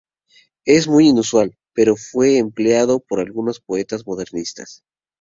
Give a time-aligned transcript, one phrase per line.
[0.65, 4.81] Es muy inusual, pero fue empleado por algunos poetas modernistas.